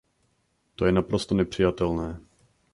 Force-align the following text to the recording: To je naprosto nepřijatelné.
To 0.75 0.85
je 0.85 0.91
naprosto 0.91 1.35
nepřijatelné. 1.35 2.19